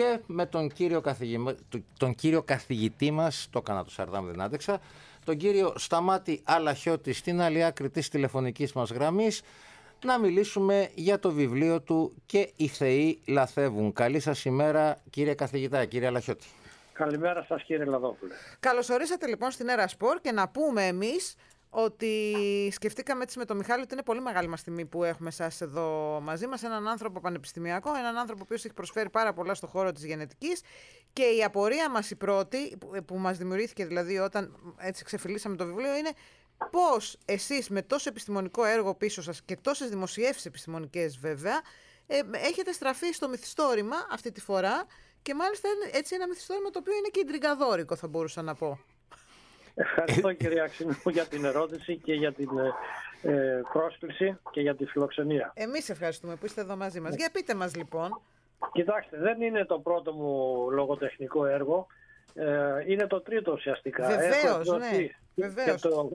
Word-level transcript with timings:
και 0.00 0.20
με 0.26 0.46
τον 0.46 0.68
κύριο, 0.68 1.02
τον 1.98 2.14
κύριο 2.14 2.42
καθηγητή 2.42 3.10
μας, 3.10 3.48
το 3.50 3.58
έκανα 3.58 3.84
το 3.84 3.90
Σαρδάμ 3.90 4.26
δεν 4.26 4.40
άντεξα, 4.40 4.80
τον 5.24 5.36
κύριο 5.36 5.72
Σταμάτη 5.76 6.40
Αλαχιώτη 6.44 7.12
στην 7.12 7.40
άλλη 7.40 7.64
άκρη 7.64 7.90
της 7.90 8.08
τηλεφωνικής 8.08 8.72
μας 8.72 8.90
γραμμής 8.90 9.42
να 10.04 10.18
μιλήσουμε 10.18 10.90
για 10.94 11.18
το 11.18 11.32
βιβλίο 11.32 11.80
του 11.80 12.14
«Και 12.26 12.52
οι 12.56 12.66
Θεοί 12.66 13.20
λαθεύουν». 13.26 13.92
Καλή 13.92 14.20
σας 14.20 14.44
ημέρα 14.44 14.98
κύριε 15.10 15.34
καθηγητά, 15.34 15.84
κύριε 15.84 16.06
Αλαχιώτη. 16.06 16.46
Καλημέρα 16.92 17.44
σας 17.48 17.62
κύριε 17.62 17.84
Λαδόπουλε. 17.84 18.34
Καλώς 18.60 18.88
ορίσατε 18.88 19.26
λοιπόν 19.26 19.50
στην 19.50 19.68
Έρα 19.68 19.88
Σπορ 19.88 20.20
και 20.20 20.32
να 20.32 20.48
πούμε 20.48 20.86
εμείς 20.86 21.36
ότι 21.70 22.34
σκεφτήκαμε 22.72 23.22
έτσι 23.22 23.38
με 23.38 23.44
τον 23.44 23.56
Μιχάλη 23.56 23.82
ότι 23.82 23.92
είναι 23.92 24.02
πολύ 24.02 24.20
μεγάλη 24.20 24.48
μας 24.48 24.62
τιμή 24.62 24.84
που 24.84 25.04
έχουμε 25.04 25.28
εσάς 25.28 25.60
εδώ 25.60 26.18
μαζί 26.22 26.46
μας, 26.46 26.62
έναν 26.62 26.88
άνθρωπο 26.88 27.20
πανεπιστημιακό, 27.20 27.94
έναν 27.94 28.16
άνθρωπο 28.16 28.44
που 28.44 28.54
έχει 28.54 28.72
προσφέρει 28.72 29.10
πάρα 29.10 29.32
πολλά 29.32 29.54
στο 29.54 29.66
χώρο 29.66 29.92
της 29.92 30.04
γενετικής. 30.04 30.60
Και 31.12 31.22
η 31.22 31.44
απορία 31.44 31.90
μας 31.90 32.10
η 32.10 32.16
πρώτη, 32.16 32.78
που 33.04 33.18
μας 33.18 33.38
δημιουργήθηκε 33.38 33.86
δηλαδή 33.86 34.18
όταν 34.18 34.56
έτσι 34.76 35.04
ξεφυλίσαμε 35.04 35.56
το 35.56 35.66
βιβλίο, 35.66 35.96
είναι 35.96 36.10
πώς 36.70 37.18
εσείς 37.24 37.68
με 37.68 37.82
τόσο 37.82 38.08
επιστημονικό 38.08 38.64
έργο 38.64 38.94
πίσω 38.94 39.22
σας 39.22 39.42
και 39.42 39.56
τόσες 39.56 39.88
δημοσιεύσεις 39.88 40.46
επιστημονικές 40.46 41.18
βέβαια, 41.18 41.60
ε, 42.06 42.20
έχετε 42.32 42.72
στραφεί 42.72 43.12
στο 43.12 43.28
μυθιστόρημα 43.28 43.96
αυτή 44.10 44.32
τη 44.32 44.40
φορά. 44.40 44.86
Και 45.22 45.34
μάλιστα 45.34 45.68
έτσι 45.92 46.14
ένα 46.14 46.28
μυθιστόρημα 46.28 46.70
το 46.70 46.78
οποίο 46.78 46.92
είναι 46.94 47.08
και 47.08 47.20
ιντριγκαδόρικο 47.20 47.96
θα 47.96 48.08
μπορούσα 48.08 48.42
να 48.42 48.54
πω. 48.54 48.78
Ευχαριστώ 49.74 50.32
κυρία 50.32 50.62
Αξινού 50.62 50.96
για 51.04 51.26
την 51.26 51.44
ερώτηση 51.44 51.96
και 51.96 52.12
για 52.12 52.32
την 52.32 52.48
ε, 52.58 52.72
ε, 53.22 53.60
πρόσκληση 53.72 54.38
και 54.50 54.60
για 54.60 54.74
τη 54.74 54.84
φιλοξενία. 54.84 55.52
Εμείς 55.54 55.88
ευχαριστούμε 55.88 56.34
που 56.36 56.46
είστε 56.46 56.60
εδώ 56.60 56.76
μαζί 56.76 57.00
μας. 57.00 57.14
Για 57.14 57.30
πείτε 57.32 57.54
μας 57.54 57.76
λοιπόν. 57.76 58.20
Κοιτάξτε, 58.72 59.18
δεν 59.18 59.40
είναι 59.40 59.64
το 59.64 59.78
πρώτο 59.78 60.12
μου 60.12 60.70
λογοτεχνικό 60.70 61.46
έργο. 61.46 61.86
Ε, 62.34 62.84
είναι 62.86 63.06
το 63.06 63.20
τρίτο 63.20 63.52
ουσιαστικά. 63.52 64.06
Βεβαίως, 64.06 64.68
ναι. 64.68 65.08
Βεβαίως. 65.34 65.80
το, 65.80 66.10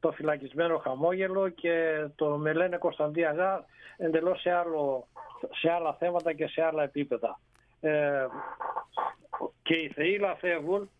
το 0.00 0.12
φυλακισμένο 0.12 0.78
χαμόγελο 0.78 1.48
και 1.48 2.06
το 2.14 2.26
με 2.26 2.52
λένε 2.52 2.76
Κωνσταντή 2.76 3.24
Αγά 3.24 3.64
εντελώς 3.96 4.40
σε, 4.40 4.50
άλλο, 4.50 5.08
σε 5.50 5.70
άλλα 5.70 5.94
θέματα 5.94 6.32
και 6.32 6.46
σε 6.46 6.62
άλλα 6.62 6.82
επίπεδα. 6.82 7.40
Ε, 7.80 8.26
και 9.62 9.74
οι 9.74 9.88
θεοί 9.94 10.18
λαθεύουν 10.18 10.90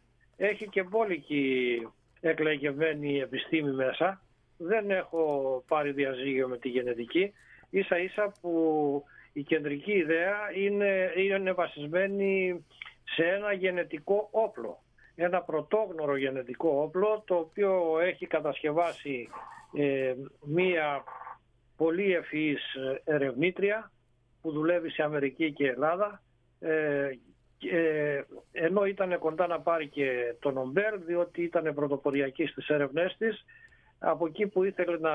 έχει 0.47 0.69
και 0.69 0.83
μπόλικη 0.83 1.89
εκλεγευμένη 2.21 3.19
επιστήμη 3.19 3.71
μέσα. 3.71 4.23
Δεν 4.57 4.91
έχω 4.91 5.65
πάρει 5.69 5.93
διαζύγιο 5.93 6.49
με 6.49 6.59
τη 6.59 6.69
γενετική. 6.69 7.33
Ίσα 7.71 7.99
ίσα 7.99 8.33
που 8.41 9.05
η 9.33 9.43
κεντρική 9.43 9.93
ιδέα 9.93 10.37
είναι, 10.57 11.13
είναι 11.17 11.53
βασισμένη 11.53 12.65
σε 13.05 13.25
ένα 13.25 13.53
γενετικό 13.53 14.29
όπλο. 14.31 14.83
Ένα 15.15 15.43
πρωτόγνωρο 15.43 16.17
γενετικό 16.17 16.83
όπλο 16.83 17.23
το 17.27 17.35
οποίο 17.35 17.99
έχει 18.01 18.27
κατασκευάσει 18.27 19.29
ε, 19.77 20.15
μία 20.45 21.05
πολύ 21.77 22.15
ευφυής 22.15 22.63
ερευνήτρια 23.05 23.91
που 24.41 24.53
δουλεύει 24.53 24.91
σε 24.91 25.03
Αμερική 25.03 25.53
και 25.53 25.69
Ελλάδα 25.69 26.23
ε, 26.61 27.11
ε, 27.71 28.23
ενώ 28.53 28.85
ήταν 28.85 29.19
κοντά 29.19 29.47
να 29.47 29.61
πάρει 29.61 29.89
και 29.89 30.35
τον 30.41 30.55
Νομπέρ 30.55 30.99
διότι 30.99 31.43
ήταν 31.43 31.75
πρωτοποριακής 31.75 32.51
στις 32.51 32.69
έρευνές 32.69 33.17
της 33.19 33.45
από 33.99 34.27
εκεί 34.27 34.47
που 34.47 34.65
ήθελε 34.65 34.99
να 34.99 35.13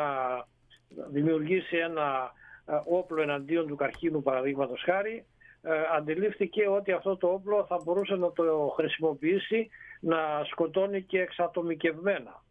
δημιουργήσει 1.09 1.78
ένα 1.78 2.31
ε, 2.66 2.73
όπλο 2.86 3.22
εναντίον 3.22 3.67
του 3.67 3.76
καρχίνου 3.76 4.23
παραδείγματος 4.23 4.81
χάρη 4.86 5.26
ε, 5.62 5.72
αντιλήφθηκε 5.95 6.67
ότι 6.67 6.92
αυτό 6.92 7.17
το 7.17 7.28
όπλο 7.28 7.66
θα 7.66 7.81
μπορούσε 7.84 8.16
να 8.16 8.31
το 8.31 8.73
χρησιμοποιήσει 8.76 9.70
να 10.00 10.17
σκοτώνει 10.44 11.02
και 11.02 11.22
εξατομικευμένα. 11.22 12.44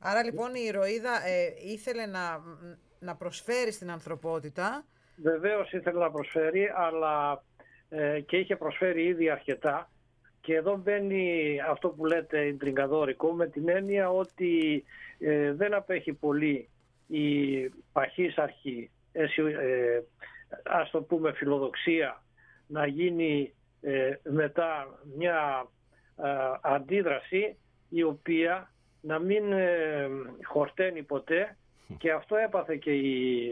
Άρα 0.00 0.24
λοιπόν 0.24 0.54
η 0.54 0.64
ηρωίδα 0.66 1.26
ε, 1.26 1.54
ήθελε 1.72 2.06
να, 2.06 2.42
να 2.98 3.16
προσφέρει 3.16 3.72
στην 3.72 3.90
ανθρωπότητα. 3.90 4.84
Βεβαίως 5.16 5.72
ήθελε 5.72 5.98
να 5.98 6.10
προσφέρει 6.10 6.72
αλλά 6.76 7.32
ε, 7.32 7.51
και 8.26 8.36
είχε 8.36 8.56
προσφέρει 8.56 9.04
ήδη 9.04 9.30
αρκετά. 9.30 9.90
Και 10.40 10.54
εδώ 10.54 10.76
μπαίνει 10.76 11.56
αυτό 11.68 11.88
που 11.88 12.04
λέτε 12.06 12.46
ιντριγκαδόρικο 12.46 13.32
με 13.32 13.46
την 13.46 13.68
έννοια 13.68 14.10
ότι 14.10 14.84
ε, 15.18 15.52
δεν 15.52 15.74
απέχει 15.74 16.12
πολύ 16.12 16.68
η 17.06 17.68
παχύσαρχη 17.92 18.90
ε, 19.12 19.22
ας 20.64 20.90
το 20.90 21.02
πούμε 21.02 21.32
φιλοδοξία 21.32 22.22
να 22.66 22.86
γίνει 22.86 23.54
ε, 23.80 24.14
μετά 24.22 24.98
μια 25.16 25.66
αντίδραση 26.60 27.56
η 27.88 28.02
οποία 28.02 28.72
να 29.00 29.18
μην 29.18 29.44
χορταίνει 30.44 31.02
ποτέ. 31.02 31.56
Και 31.98 32.12
αυτό 32.12 32.36
έπαθε 32.36 32.76
και 32.76 32.92
η, 32.92 33.42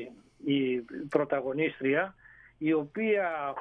η 0.44 0.84
πρωταγωνίστρια 1.08 2.14
η 2.58 2.72
οποία 2.72 3.54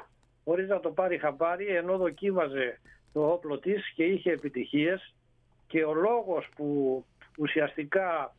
χωρίς 0.50 0.68
να 0.68 0.80
το 0.80 0.90
πάρει 0.92 1.18
χαμπάρι 1.18 1.68
ενώ 1.68 1.98
δοκίμαζε 1.98 2.80
το 3.14 3.32
όπλο 3.32 3.60
της 3.60 3.92
και 3.96 4.04
είχε 4.04 4.32
επιτυχίες 4.32 5.14
και 5.68 5.84
ο 5.84 5.94
λόγος 5.94 6.50
που 6.56 7.06
ουσιαστικά 7.38 8.36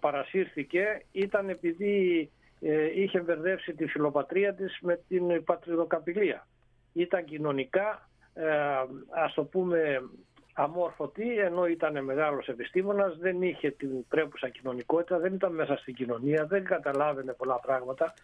παρασύρθηκε 0.00 1.02
ήταν 1.12 1.48
επειδή 1.48 2.30
ε, 2.60 3.00
είχε 3.00 3.20
μπερδεύσει 3.20 3.74
τη 3.74 3.86
φιλοπατρία 3.86 4.54
της 4.54 4.78
με 4.80 5.00
την 5.08 5.44
πατριδοκαπηλεία. 5.44 6.46
Ήταν 6.92 7.24
κοινωνικά, 7.24 8.08
ε, 8.34 8.46
ας 9.10 9.34
το 9.34 9.44
πούμε, 9.44 10.02
αμόρφωτη, 10.54 11.38
ενώ 11.38 11.66
ήταν 11.66 12.04
μεγάλος 12.04 12.48
επιστήμονας, 12.48 13.18
δεν 13.18 13.42
είχε 13.42 13.70
την 13.70 14.06
πρέπουσα 14.08 14.48
κοινωνικότητα, 14.48 15.18
δεν 15.18 15.34
ήταν 15.34 15.54
μέσα 15.54 15.76
στην 15.76 15.94
κοινωνία, 15.94 16.46
δεν 16.46 16.64
καταλάβαινε 16.64 17.32
πολλά 17.32 17.60
πράγματα, 17.60 18.14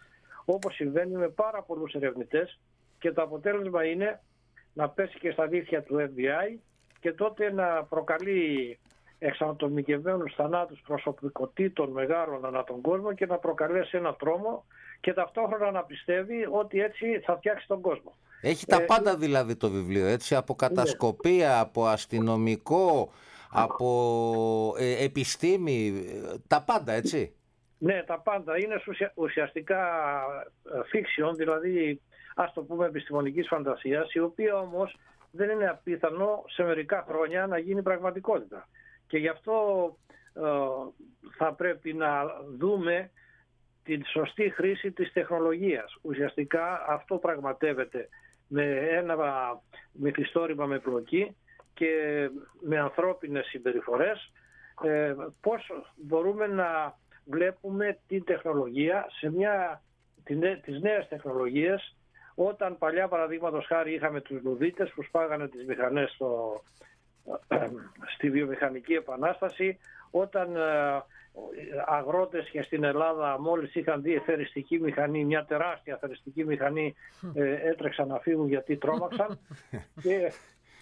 όπως 0.45 0.75
συμβαίνει 0.75 1.15
με 1.15 1.29
πάρα 1.29 1.61
πολλούς 1.61 1.93
ερευνητές 1.93 2.59
και 3.05 3.11
το 3.11 3.21
αποτέλεσμα 3.21 3.85
είναι 3.85 4.21
να 4.73 4.89
πέσει 4.89 5.19
και 5.19 5.31
στα 5.31 5.47
δίχτυα 5.47 5.83
του 5.83 5.95
FBI 5.95 6.57
και 6.99 7.11
τότε 7.11 7.51
να 7.51 7.83
προκαλεί 7.83 8.79
εξανατομικευμένους 9.19 10.33
θανάτους 10.35 10.81
προσωπικότητων 10.87 11.89
μεγάλων 11.89 12.45
ανά 12.45 12.63
τον 12.63 12.81
κόσμο 12.81 13.13
και 13.13 13.25
να 13.25 13.37
προκαλέσει 13.37 13.97
ένα 13.97 14.15
τρόμο 14.15 14.65
και 14.99 15.13
ταυτόχρονα 15.13 15.71
να 15.71 15.83
πιστεύει 15.83 16.47
ότι 16.51 16.79
έτσι 16.79 17.19
θα 17.25 17.37
φτιάξει 17.37 17.67
τον 17.67 17.81
κόσμο. 17.81 18.15
Έχει 18.41 18.65
τα 18.65 18.81
ε, 18.81 18.85
πάντα 18.85 19.17
δηλαδή 19.17 19.55
το 19.55 19.69
βιβλίο, 19.69 20.05
έτσι, 20.05 20.35
από 20.35 20.55
ναι. 20.59 20.67
κατασκοπία, 20.67 21.59
από 21.59 21.85
αστυνομικό, 21.85 23.11
από 23.49 24.75
ε, 24.77 25.03
επιστήμη, 25.03 26.05
τα 26.47 26.63
πάντα, 26.63 26.93
έτσι. 26.93 27.35
Ναι, 27.77 28.03
τα 28.03 28.19
πάντα. 28.19 28.57
Είναι 28.57 28.81
ουσιαστικά 29.15 29.81
ε, 30.73 30.79
fiction, 30.93 31.33
δηλαδή 31.35 32.01
ας 32.35 32.53
το 32.53 32.63
πούμε 32.63 32.85
επιστημονικής 32.85 33.47
φαντασίας, 33.47 34.13
η 34.13 34.19
οποία 34.19 34.57
όμως 34.59 34.97
δεν 35.31 35.49
είναι 35.49 35.67
απίθανο 35.67 36.43
σε 36.47 36.63
μερικά 36.63 37.05
χρόνια 37.07 37.47
να 37.47 37.57
γίνει 37.57 37.81
πραγματικότητα. 37.81 38.67
Και 39.07 39.17
γι' 39.17 39.27
αυτό 39.27 39.97
ε, 40.33 40.41
θα 41.37 41.53
πρέπει 41.53 41.93
να 41.93 42.25
δούμε 42.57 43.11
την 43.83 44.05
σωστή 44.05 44.49
χρήση 44.49 44.91
της 44.91 45.13
τεχνολογίας. 45.13 45.97
Ουσιαστικά 46.01 46.85
αυτό 46.87 47.17
πραγματεύεται 47.17 48.09
με 48.47 48.63
ένα 48.91 49.15
μυθιστόρημα 49.91 50.65
με 50.65 50.79
πλοκή 50.79 51.35
και 51.73 51.89
με 52.61 52.79
ανθρώπινες 52.79 53.45
συμπεριφορές 53.45 54.31
ε, 54.83 55.15
πώς 55.41 55.71
μπορούμε 55.95 56.47
να 56.47 56.97
βλέπουμε 57.25 57.99
την 58.07 58.23
τεχνολογία 58.23 59.05
σε 59.19 59.31
μια, 59.31 59.81
τις 60.63 60.81
νέες 60.81 61.07
τεχνολογίες. 61.07 61.95
Όταν 62.35 62.77
παλιά 62.77 63.07
παραδείγματος 63.07 63.65
χάρη 63.65 63.93
είχαμε 63.93 64.21
τους 64.21 64.41
λουδίτες 64.43 64.91
που 64.91 65.03
σπάγανε 65.03 65.47
τις 65.47 65.65
μηχανές 65.65 66.11
στο, 66.11 66.61
στη 68.15 68.29
βιομηχανική 68.29 68.93
επανάσταση, 68.93 69.77
όταν 70.11 70.55
ε, 70.55 71.03
αγρότες 71.85 72.49
και 72.49 72.61
στην 72.61 72.83
Ελλάδα 72.83 73.39
μόλις 73.39 73.75
είχαν 73.75 74.01
δει 74.01 74.13
εθεριστική 74.13 74.79
μηχανή, 74.79 75.25
μια 75.25 75.45
τεράστια 75.45 75.93
εθεριστική 75.93 76.45
μηχανή 76.45 76.95
ε, 77.33 77.69
έτρεξαν 77.69 78.07
να 78.07 78.19
φύγουν 78.19 78.47
γιατί 78.47 78.77
τρόμαξαν. 78.77 79.39
Και 80.03 80.31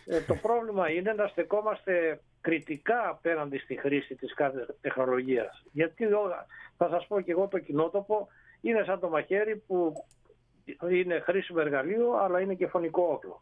ε, 0.06 0.22
το 0.22 0.36
πρόβλημα 0.36 0.90
είναι 0.90 1.14
να 1.14 1.28
στεκόμαστε 1.28 2.20
κριτικά 2.44 3.10
απέναντι 3.10 3.58
στη 3.58 3.76
χρήση 3.76 4.16
της 4.16 4.34
κάθε 4.34 4.66
τεχνολογίας 4.82 5.64
γιατί 5.72 6.08
θα 6.78 6.90
σας 6.90 7.08
πω 7.08 7.22
και 7.22 7.32
εγώ 7.32 7.48
το 7.48 7.60
κοινότοπο 7.60 8.28
είναι 8.62 8.84
σαν 8.84 9.00
το 9.00 9.10
μαχαίρι 9.10 9.56
που 9.68 9.94
είναι 10.90 11.20
χρήσιμο 11.20 11.60
εργαλείο 11.62 12.12
αλλά 12.12 12.40
είναι 12.40 12.54
και 12.54 12.68
φωνικό 12.68 13.04
όπλο. 13.04 13.42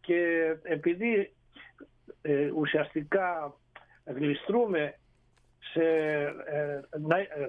Και 0.00 0.46
επειδή 0.62 1.32
ε, 2.22 2.50
ουσιαστικά 2.50 3.54
γλιστρούμε 4.04 4.98
σε, 5.58 5.84
ε, 6.44 6.80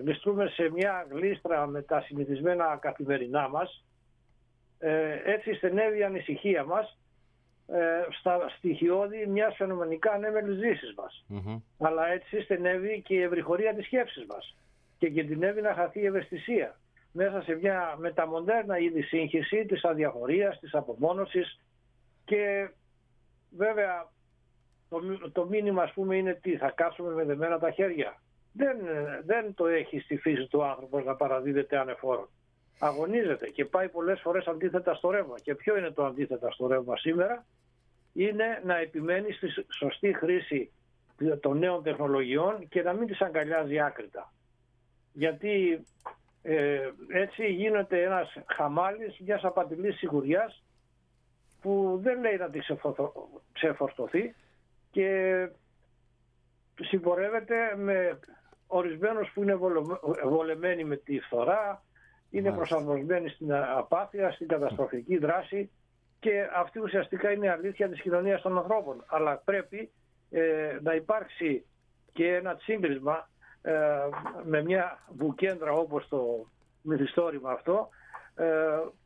γλιστρούμε 0.01 0.47
σε 0.47 0.69
μια 0.69 1.07
γλίστρα 1.09 1.67
με 1.67 1.81
τα 1.81 2.01
συνηθισμένα 2.01 2.77
καθημερινά 2.81 3.50
μας 3.50 3.85
ε, 4.79 5.19
έτσι 5.25 5.53
στενεύει 5.53 5.97
η 5.97 6.03
ανησυχία 6.03 6.63
μας 6.63 6.88
ε, 6.88 7.02
στα 8.19 8.50
στοιχειώδη 8.57 9.25
μιας 9.27 9.56
φαινομενικά 9.56 10.12
ανέμελης 10.12 10.57
ζήσης 10.57 10.94
μας. 10.98 11.25
Αλλά 11.77 12.07
έτσι 12.07 12.42
στενεύει 12.42 13.01
και 13.01 13.13
η 13.13 13.21
ευρυχωρία 13.21 13.74
της 13.74 13.86
σκέψης 13.86 14.25
μας 14.25 14.56
και 14.98 15.10
κινδυνεύει 15.10 15.62
να 15.62 15.74
χαθεί 15.74 16.00
η 16.00 16.06
ευαισθησία 16.06 16.77
μέσα 17.12 17.42
σε 17.42 17.56
μια 17.56 17.95
μεταμοντέρνα 17.98 18.77
είδη 18.77 19.01
σύγχυση 19.01 19.65
της 19.65 19.83
αδιαφορίας, 19.83 20.60
της 20.60 20.74
απομόνωσης 20.74 21.60
και 22.25 22.69
βέβαια 23.50 24.12
το, 24.89 25.30
το 25.31 25.45
μήνυμα 25.45 25.83
ας 25.83 25.94
πούμε 25.94 26.15
είναι 26.15 26.33
τι 26.33 26.57
θα 26.57 26.71
κάτσουμε 26.71 27.13
με 27.13 27.24
δεμένα 27.24 27.60
τα 27.60 27.71
χέρια. 27.71 28.21
Δεν, 28.54 28.77
δεν 29.25 29.54
το 29.54 29.65
έχει 29.65 30.00
στη 30.00 30.18
φύση 30.18 30.48
του 30.48 30.63
άνθρωπος 30.63 31.04
να 31.04 31.15
παραδίδεται 31.15 31.77
ανεφόρον. 31.77 32.30
Αγωνίζεται 32.79 33.49
και 33.49 33.65
πάει 33.65 33.89
πολλές 33.89 34.19
φορές 34.21 34.45
αντίθετα 34.45 34.93
στο 34.93 35.09
ρεύμα. 35.09 35.39
Και 35.39 35.55
ποιο 35.55 35.77
είναι 35.77 35.91
το 35.91 36.05
αντίθετα 36.05 36.51
στο 36.51 36.67
ρεύμα 36.67 36.97
σήμερα; 36.97 37.45
Είναι 38.13 38.61
να 38.65 38.77
επιμένει 38.77 39.31
στη 39.31 39.47
σωστή 39.69 40.13
χρήση 40.13 40.71
των 41.39 41.57
νέων 41.57 41.83
τεχνολογιών 41.83 42.67
και 42.67 42.81
να 42.81 42.93
μην 42.93 43.07
τις 43.07 43.21
αγκαλιάζει 43.21 43.79
άκρητα. 43.79 44.33
Γιατί 45.13 45.83
ε, 46.41 46.89
έτσι 47.07 47.45
γίνεται 47.45 48.03
ένας 48.03 48.37
χαμάλης 48.55 49.19
μιας 49.19 49.43
απατηλής 49.43 49.97
σιγουριάς 49.97 50.63
που 51.61 51.99
δεν 52.03 52.19
λέει 52.19 52.35
να 52.37 52.49
της 52.49 52.71
ξεφορτωθεί 53.51 54.35
και 54.91 55.49
συμπορεύεται 56.81 57.75
με 57.75 58.19
ορισμένους 58.67 59.31
που 59.33 59.41
είναι 59.41 59.55
βολεμένοι 60.23 60.83
με 60.83 60.95
τη 60.95 61.19
φθορά, 61.19 61.83
είναι 62.33 62.51
προσαρμοσμένοι 62.51 63.30
στην 63.30 63.53
απάθεια, 63.53 64.31
στην 64.31 64.47
καταστροφική 64.47 65.18
δράση 65.18 65.69
και 66.19 66.47
αυτή 66.56 66.80
ουσιαστικά 66.80 67.31
είναι 67.31 67.45
η 67.45 67.50
αλήθεια 67.50 67.89
της 67.89 68.01
κοινωνίας 68.01 68.41
των 68.41 68.57
ανθρώπων. 68.57 69.03
Αλλά 69.07 69.38
πρέπει 69.38 69.91
ε, 70.31 70.77
να 70.81 70.94
υπάρξει 70.94 71.65
και 72.13 72.35
ένα 72.35 72.56
τσίμπρισμα 72.56 73.30
ε, 73.62 73.74
με 74.44 74.63
μια 74.63 75.00
βουκέντρα 75.18 75.71
όπως 75.71 76.07
το 76.07 76.47
μυθιστόρημα 76.81 77.51
αυτό 77.51 77.89
ε, 78.36 78.45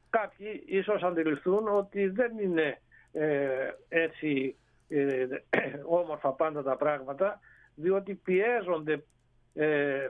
κάποιοι 0.10 0.64
ίσως 0.66 1.04
αντιληφθούν 1.04 1.68
ότι 1.68 2.08
δεν 2.08 2.38
είναι 2.40 2.82
ε, 3.12 3.72
έτσι 3.90 4.56
όμορφα 6.00 6.30
πάντα 6.30 6.64
τα 6.64 6.76
πράγματα 6.76 7.40
διότι 7.76 8.14
πιέζονται 8.14 9.04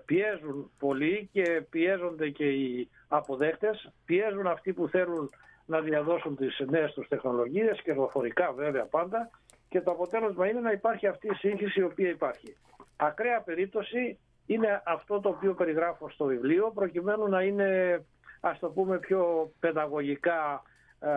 πιέζουν 0.05 0.71
πολύ 0.79 1.29
και 1.31 1.63
πιέζονται 1.69 2.29
και 2.29 2.49
οι 2.49 2.89
αποδέχτες 3.07 3.91
πιέζουν 4.05 4.47
αυτοί 4.47 4.73
που 4.73 4.87
θέλουν 4.87 5.29
να 5.65 5.81
διαδώσουν 5.81 6.35
τις 6.35 6.63
νέες 6.69 6.93
τους 6.93 7.07
τεχνολογίες 7.07 7.81
κερδοφορικά 7.81 8.51
βέβαια 8.51 8.83
πάντα. 8.85 9.29
Και 9.69 9.81
το 9.81 9.91
αποτέλεσμα 9.91 10.47
είναι 10.47 10.59
να 10.59 10.71
υπάρχει 10.71 11.07
αυτή 11.07 11.27
η 11.27 11.33
σύγχυση 11.33 11.79
η 11.79 11.83
οποία 11.83 12.09
υπάρχει. 12.09 12.57
Ακραία 12.95 13.41
περίπτωση 13.41 14.19
είναι 14.45 14.81
αυτό 14.85 15.19
το 15.19 15.29
οποίο 15.29 15.53
περιγράφω 15.53 16.09
στο 16.09 16.25
βιβλίο 16.25 16.71
προκειμένου 16.73 17.27
να 17.27 17.41
είναι 17.41 18.01
ας 18.39 18.59
το 18.59 18.69
πούμε 18.69 18.99
πιο 18.99 19.51
παιδαγωγικά 19.59 20.61
ε, 20.99 21.09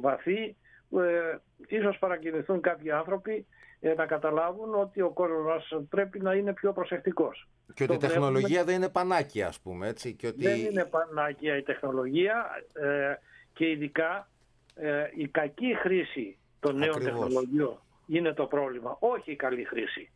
βαθύ 0.00 0.56
ε, 1.00 1.40
ίσως 1.66 1.98
παρακινηθούν 1.98 2.60
κάποιοι 2.60 2.90
άνθρωποι 2.90 3.46
ε, 3.80 3.94
να 3.94 4.06
καταλάβουν 4.06 4.74
ότι 4.74 5.00
ο 5.00 5.10
κόσμος 5.10 5.44
μας 5.44 5.86
πρέπει 5.88 6.20
να 6.20 6.34
είναι 6.34 6.52
πιο 6.52 6.72
προσεκτικός. 6.72 7.48
Και 7.74 7.82
ότι 7.82 7.94
η 7.94 7.98
τεχνολογία 7.98 8.64
δεν 8.64 8.74
είναι 8.74 8.88
πανάκια 8.88 9.46
ας 9.46 9.60
πούμε 9.60 9.88
έτσι. 9.88 10.14
Και 10.14 10.26
ότι... 10.26 10.42
Δεν 10.42 10.58
είναι 10.58 10.84
πανάκια 10.84 11.56
η 11.56 11.62
τεχνολογία 11.62 12.46
ε, 12.72 13.14
και 13.52 13.70
ειδικά 13.70 14.28
ε, 14.74 15.04
η 15.14 15.28
κακή 15.28 15.74
χρήση 15.74 16.38
των 16.60 16.76
νέων 16.76 17.02
τεχνολογιών 17.02 17.78
είναι 18.06 18.32
το 18.32 18.46
πρόβλημα, 18.46 18.96
όχι 19.00 19.32
η 19.32 19.36
καλή 19.36 19.64
χρήση 19.64 20.10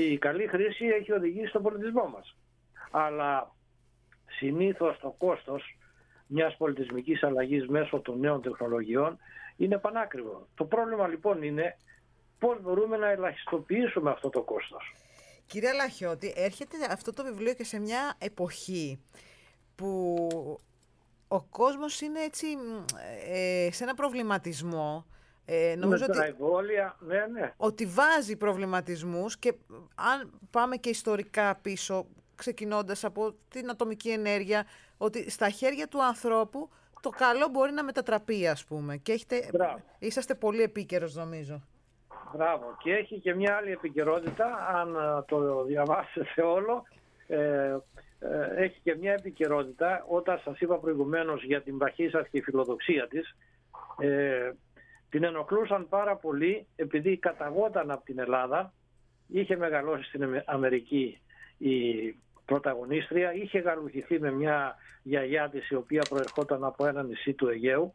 η 0.00 0.18
καλή 0.18 0.46
χρήση 0.46 0.86
έχει 0.86 1.12
οδηγήσει 1.12 1.46
στον 1.46 1.62
πολιτισμό 1.62 2.08
μας. 2.14 2.36
Αλλά 2.90 3.54
συνήθως 4.26 4.98
το 4.98 5.14
κόστος 5.18 5.78
μιας 6.26 6.56
πολιτισμικής 6.56 7.22
αλλαγής 7.22 7.66
μέσω 7.68 8.00
των 8.00 8.18
νέων 8.18 8.42
τεχνολογιών 8.42 9.18
είναι 9.56 9.78
πανάκριβο. 9.78 10.48
Το 10.54 10.64
πρόβλημα 10.64 11.06
λοιπόν 11.06 11.42
είναι 11.42 11.76
πώς 12.38 12.62
μπορούμε 12.62 12.96
να 12.96 13.10
ελαχιστοποιήσουμε 13.10 14.10
αυτό 14.10 14.30
το 14.30 14.42
κόστος. 14.42 14.94
Κύριε 15.46 15.72
Λαχιώτη, 15.72 16.32
έρχεται 16.36 16.76
αυτό 16.90 17.12
το 17.12 17.24
βιβλίο 17.24 17.54
και 17.54 17.64
σε 17.64 17.78
μια 17.78 18.14
εποχή 18.18 19.00
που 19.74 20.16
ο 21.28 21.42
κόσμος 21.42 22.00
είναι 22.00 22.20
έτσι 22.20 22.46
ε, 23.28 23.68
σε 23.72 23.84
ένα 23.84 23.94
προβληματισμό 23.94 25.06
ε, 25.44 25.74
νομίζω 25.78 26.04
ότι, 26.08 26.18
ναι, 26.98 27.26
ναι. 27.32 27.52
ότι 27.56 27.86
βάζει 27.86 28.36
προβληματισμούς 28.36 29.38
και 29.38 29.54
αν 29.94 30.30
πάμε 30.50 30.76
και 30.76 30.88
ιστορικά 30.88 31.54
πίσω, 31.54 32.06
ξεκινώντας 32.34 33.04
από 33.04 33.34
την 33.48 33.70
ατομική 33.70 34.10
ενέργεια, 34.10 34.66
ότι 34.96 35.30
στα 35.30 35.48
χέρια 35.48 35.88
του 35.88 36.04
ανθρώπου 36.04 36.68
το 37.04 37.10
καλό 37.10 37.48
μπορεί 37.50 37.72
να 37.72 37.84
μετατραπεί, 37.84 38.48
ας 38.48 38.64
πούμε. 38.64 38.96
Και 38.96 39.12
έχετε, 39.12 39.50
είσαστε 39.98 40.34
πολύ 40.34 40.62
επίκαιρος, 40.62 41.14
νομίζω. 41.14 41.62
Μπράβο. 42.34 42.76
Και 42.82 42.92
έχει 42.92 43.18
και 43.18 43.34
μια 43.34 43.56
άλλη 43.56 43.70
επικαιρότητα, 43.70 44.68
αν 44.74 44.94
ε, 44.94 45.22
το 45.26 45.64
διαβάσετε 45.64 46.42
όλο, 46.42 46.82
ε, 47.26 47.76
ε, 48.18 48.62
έχει 48.64 48.80
και 48.82 48.96
μια 48.96 49.12
επικαιρότητα, 49.12 50.04
όταν 50.08 50.40
σας 50.44 50.60
είπα 50.60 50.78
προηγουμένως 50.78 51.44
για 51.44 51.62
την 51.62 51.78
παχύσα 51.78 52.26
και 52.30 52.42
φιλοδοξία 52.42 53.08
της, 53.08 53.36
ε, 53.98 54.50
την 55.10 55.24
ενοχλούσαν 55.24 55.88
πάρα 55.88 56.16
πολύ 56.16 56.66
επειδή 56.76 57.16
καταγόταν 57.16 57.90
από 57.90 58.04
την 58.04 58.18
Ελλάδα, 58.18 58.72
είχε 59.26 59.56
μεγαλώσει 59.56 60.04
στην 60.04 60.42
Αμερική 60.44 61.18
η 61.58 62.16
πρωταγωνίστρια, 62.44 63.34
είχε 63.34 63.58
γαλουχηθεί 63.58 64.20
με 64.20 64.30
μια 64.30 64.76
γιαγιά 65.02 65.48
της 65.48 65.70
η 65.70 65.74
οποία 65.74 66.02
προερχόταν 66.08 66.64
από 66.64 66.86
ένα 66.86 67.02
νησί 67.02 67.32
του 67.32 67.48
Αιγαίου, 67.48 67.94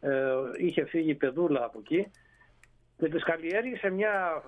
ε, 0.00 0.10
είχε 0.56 0.84
φύγει 0.84 1.14
παιδούλα 1.14 1.64
από 1.64 1.78
εκεί 1.78 2.10
και 2.96 3.08
της 3.08 3.22
καλλιέργησε 3.22 3.90
μια 3.90 4.42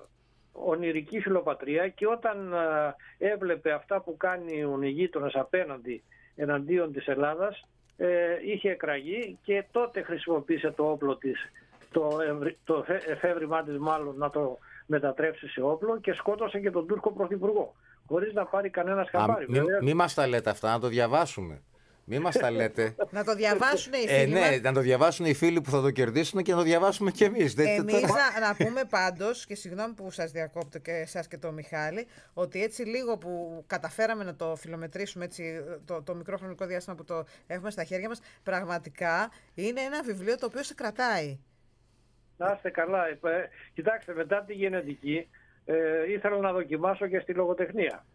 ονειρική 0.51 1.19
φιλοπατρία 1.19 1.87
και 1.87 2.07
όταν 2.07 2.53
ε, 2.53 3.27
έβλεπε 3.31 3.71
αυτά 3.71 4.01
που 4.01 4.17
κάνει 4.17 4.65
οι 4.81 4.89
γείτονες 4.89 5.33
απέναντι 5.35 6.03
εναντίον 6.35 6.91
της 6.93 7.07
Ελλάδας 7.07 7.67
ε, 7.97 8.07
είχε 8.45 8.69
εκραγεί 8.69 9.37
και 9.43 9.65
τότε 9.71 10.01
χρησιμοποίησε 10.01 10.71
το 10.71 10.89
όπλο 10.89 11.17
της 11.17 11.51
το, 11.91 12.17
το 12.63 12.85
εφεύρημά 12.87 13.63
της 13.63 13.77
μάλλον 13.77 14.17
να 14.17 14.29
το 14.29 14.57
μετατρέψει 14.85 15.47
σε 15.47 15.61
όπλο 15.61 15.99
και 15.99 16.13
σκότωσε 16.13 16.59
και 16.59 16.71
τον 16.71 16.87
Τούρκο 16.87 17.11
Πρωθυπουργό 17.11 17.75
χωρίς 18.07 18.33
να 18.33 18.45
πάρει 18.45 18.69
κανένας 18.69 19.09
χαμπάρι. 19.09 19.45
Μην 19.49 19.63
μη 19.81 19.93
μας 19.93 20.13
τα 20.13 20.27
λέτε 20.27 20.49
αυτά, 20.49 20.71
να 20.71 20.79
το 20.79 20.87
διαβάσουμε. 20.87 21.61
Μην 22.07 22.21
μας 22.21 22.37
τα 22.37 22.51
λέτε. 22.51 22.95
να 23.11 23.23
το 23.23 23.35
διαβάσουν 23.35 23.93
οι 23.93 24.05
ε, 24.07 24.19
φίλοι. 24.19 24.37
Ε, 24.37 24.49
ναι, 24.49 24.57
να 24.57 24.73
το 24.73 24.79
διαβάσουν 24.79 25.25
οι 25.25 25.33
φίλοι 25.33 25.61
που 25.61 25.69
θα 25.69 25.81
το 25.81 25.91
κερδίσουν 25.91 26.43
και 26.43 26.51
να 26.51 26.57
το 26.57 26.63
διαβάσουμε 26.63 27.11
κι 27.11 27.23
εμείς. 27.23 27.55
Εμείς 27.57 28.01
να, 28.01 28.39
να 28.47 28.55
πούμε 28.55 28.83
πάντως, 28.89 29.45
και 29.45 29.55
συγγνώμη 29.55 29.93
που 29.93 30.11
σας 30.11 30.31
διακόπτω 30.31 30.79
και 30.79 30.91
εσά 30.91 31.23
και 31.29 31.37
το 31.37 31.51
Μιχάλη, 31.51 32.07
ότι 32.33 32.63
έτσι 32.63 32.83
λίγο 32.83 33.17
που 33.17 33.63
καταφέραμε 33.67 34.23
να 34.23 34.35
το 34.35 34.55
φιλομετρήσουμε 34.55 35.25
έτσι, 35.25 35.63
το, 35.85 36.01
το 36.03 36.15
μικρό 36.15 36.37
χρονικό 36.37 36.65
διάστημα 36.65 36.95
που 36.95 37.03
το 37.03 37.25
έχουμε 37.47 37.71
στα 37.71 37.83
χέρια 37.83 38.07
μας, 38.07 38.19
πραγματικά 38.43 39.31
είναι 39.53 39.81
ένα 39.81 40.03
βιβλίο 40.03 40.37
το 40.37 40.45
οποίο 40.45 40.63
σε 40.63 40.73
κρατάει. 40.73 41.39
Να 42.37 42.53
είστε 42.55 42.69
καλά. 42.69 43.07
Ε, 43.07 43.17
κοιτάξτε, 43.73 44.13
μετά 44.13 44.43
τη 44.43 44.53
γενετική 44.53 45.27
ε, 45.65 46.11
ήθελα 46.11 46.37
να 46.37 46.51
δοκιμάσω 46.51 47.07
και 47.07 47.19
στη 47.19 47.33
λογοτεχνία. 47.33 48.05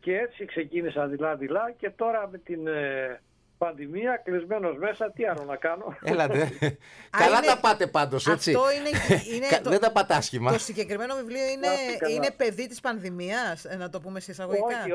Και 0.00 0.16
έτσι 0.16 0.44
ξεκίνησα 0.44 1.06
δειλά-δειλά 1.06 1.70
και 1.78 1.90
τώρα 1.90 2.28
με 2.32 2.38
την 2.38 2.66
ε, 2.66 3.20
πανδημία, 3.58 4.20
κλεισμένος 4.24 4.76
μέσα, 4.76 5.10
τι 5.10 5.26
άλλο 5.26 5.44
να 5.44 5.56
κάνω; 5.56 5.96
Έλατε. 6.02 6.50
Καλά 7.24 7.40
τα 7.40 7.58
πάτε 7.60 7.86
πάντως, 7.86 8.26
έτσι. 8.26 8.52
Αυτό 8.54 8.66
είναι, 8.70 8.88
είναι 9.34 9.60
το, 9.62 9.70
Δεν 9.70 9.80
τα 9.80 9.92
πατά 9.92 10.16
άσχημα. 10.16 10.52
Το 10.52 10.58
συγκεκριμένο 10.58 11.14
βιβλίο 11.14 11.46
είναι, 11.46 11.68
είναι 12.14 12.30
παιδί 12.36 12.68
της 12.68 12.80
πανδημίας, 12.80 13.64
ε, 13.64 13.76
να 13.76 13.90
το 13.90 14.00
πούμε 14.00 14.20
σε 14.20 14.30
εισαγωγικά. 14.30 14.66
Όχι, 14.66 14.92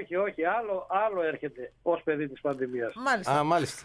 όχι, 0.00 0.16
όχι. 0.16 0.44
Άλλο, 0.44 0.86
άλλο 0.90 1.22
έρχεται 1.22 1.72
ως 1.82 2.02
παιδί 2.02 2.28
της 2.28 2.40
πανδημίας. 2.40 2.92
Μάλιστα. 2.94 3.38
Α, 3.38 3.44
μάλιστα. 3.44 3.82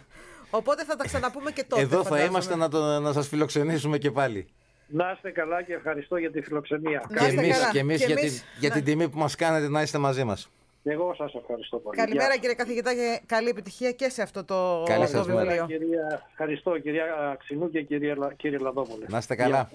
Οπότε 0.49 0.83
θα 0.83 0.95
τα 0.95 1.03
ξαναπούμε 1.03 1.51
και 1.51 1.63
τότε. 1.63 1.81
Εδώ 1.81 2.03
θα 2.03 2.23
είμαστε 2.23 2.55
να, 2.55 2.69
το, 2.69 2.99
να 2.99 3.13
σας 3.13 3.27
φιλοξενήσουμε 3.27 3.97
και 3.97 4.11
πάλι. 4.11 4.53
Να 4.91 5.11
είστε 5.15 5.31
καλά 5.31 5.61
και 5.61 5.73
ευχαριστώ 5.73 6.17
για 6.17 6.31
τη 6.31 6.41
φιλοξενία. 6.41 7.03
Και 7.19 7.25
εμείς, 7.25 7.69
και 7.71 7.79
εμείς, 7.79 8.05
για, 8.05 8.15
την, 8.15 8.31
για 8.59 8.71
την 8.71 8.83
τιμή 8.83 9.09
που 9.09 9.17
μας 9.17 9.35
κάνετε 9.35 9.69
να 9.69 9.81
είστε 9.81 9.97
μαζί 9.97 10.23
μας. 10.23 10.49
Εγώ 10.83 11.13
σας 11.17 11.33
ευχαριστώ 11.33 11.77
πολύ. 11.77 11.97
Καλημέρα 11.97 12.37
κύριε 12.37 12.55
καθηγητά 12.55 12.93
και 12.93 13.21
καλή 13.25 13.49
επιτυχία 13.49 13.91
και 13.91 14.09
σε 14.09 14.21
αυτό 14.21 14.43
το, 14.43 14.83
Καλή 14.85 15.05
βιβλίο. 15.05 15.65
Κυρία, 15.65 16.25
ευχαριστώ 16.31 16.79
κυρία 16.79 17.35
Ξινού 17.39 17.69
και 17.69 17.81
κυρία, 17.81 18.33
κύριε 18.37 18.57
Λαδόπολε. 18.57 19.05
Να 19.07 19.17
είστε 19.17 19.35
καλά. 19.35 19.69